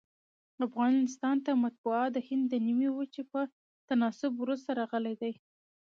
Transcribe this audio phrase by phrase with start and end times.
[0.67, 3.39] افغانستان ته مطبعه دهند د نیمي وچي په
[3.87, 5.31] تناسب وروسته راغلې ده.